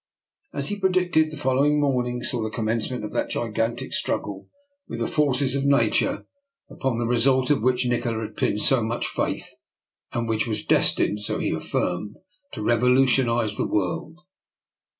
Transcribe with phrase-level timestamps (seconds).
[0.51, 4.47] As he predicted, the following morning saw the commencement of that gigantic struggle
[4.87, 6.25] with the forces of Nature,
[6.71, 9.53] upon the result of which Nikola had pinned so much faith
[10.11, 12.15] and which was destined, so he affirmed,
[12.53, 14.17] to revolutionize the world.